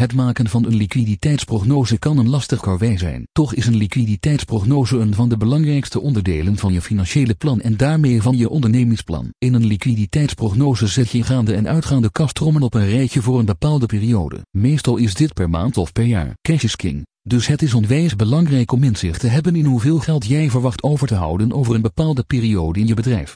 Het 0.00 0.14
maken 0.14 0.48
van 0.48 0.66
een 0.66 0.74
liquiditeitsprognose 0.74 1.98
kan 1.98 2.18
een 2.18 2.28
lastig 2.28 2.60
karwei 2.60 2.98
zijn. 2.98 3.28
Toch 3.32 3.54
is 3.54 3.66
een 3.66 3.76
liquiditeitsprognose 3.76 4.98
een 4.98 5.14
van 5.14 5.28
de 5.28 5.36
belangrijkste 5.36 6.00
onderdelen 6.00 6.56
van 6.56 6.72
je 6.72 6.80
financiële 6.80 7.34
plan 7.34 7.60
en 7.60 7.76
daarmee 7.76 8.22
van 8.22 8.36
je 8.36 8.48
ondernemingsplan. 8.48 9.32
In 9.38 9.54
een 9.54 9.66
liquiditeitsprognose 9.66 10.86
zet 10.86 11.10
je 11.10 11.22
gaande 11.22 11.54
en 11.54 11.68
uitgaande 11.68 12.12
kastrommen 12.12 12.62
op 12.62 12.74
een 12.74 12.88
rijtje 12.88 13.22
voor 13.22 13.38
een 13.38 13.44
bepaalde 13.44 13.86
periode. 13.86 14.46
Meestal 14.50 14.96
is 14.96 15.14
dit 15.14 15.34
per 15.34 15.50
maand 15.50 15.76
of 15.76 15.92
per 15.92 16.04
jaar. 16.04 16.36
Cash 16.40 16.64
is 16.64 16.76
king. 16.76 17.06
Dus 17.22 17.46
het 17.46 17.62
is 17.62 17.74
onwijs 17.74 18.16
belangrijk 18.16 18.72
om 18.72 18.82
inzicht 18.82 19.20
te 19.20 19.28
hebben 19.28 19.56
in 19.56 19.64
hoeveel 19.64 19.98
geld 19.98 20.26
jij 20.26 20.50
verwacht 20.50 20.82
over 20.82 21.06
te 21.06 21.14
houden 21.14 21.52
over 21.52 21.74
een 21.74 21.80
bepaalde 21.80 22.22
periode 22.22 22.80
in 22.80 22.86
je 22.86 22.94
bedrijf. 22.94 23.28